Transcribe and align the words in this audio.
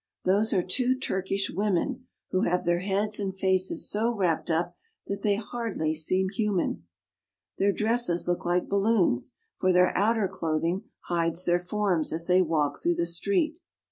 Those 0.25 0.51
are 0.51 0.63
two 0.63 0.97
Turkish 0.97 1.51
women, 1.51 2.07
who 2.31 2.41
have 2.41 2.65
their 2.65 2.79
heads 2.79 3.19
and 3.19 3.37
faces 3.37 3.87
so 3.87 4.11
wrapped 4.11 4.49
up 4.49 4.75
that 5.05 5.21
they 5.21 5.35
hardly 5.35 5.93
seem 5.93 6.29
human. 6.29 6.87
Their 7.59 7.71
dresses 7.71 8.27
look 8.27 8.43
like 8.43 8.67
balloons, 8.67 9.35
for 9.59 9.71
their 9.71 9.95
outer 9.95 10.27
clothing 10.27 10.85
hides 11.01 11.45
their 11.45 11.59
forms 11.59 12.11
as 12.11 12.25
they 12.25 12.41
walk 12.41 12.81
through 12.81 12.95
the 12.95 13.05
street. 13.05 13.59